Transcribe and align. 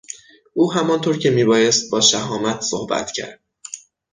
او 0.53 0.71
همان 0.73 1.01
طور 1.01 1.17
که 1.17 1.29
میبایست 1.29 1.91
با 1.91 2.01
شهامت 2.01 2.61
صحبت 2.61 3.11
کرد. 3.11 3.39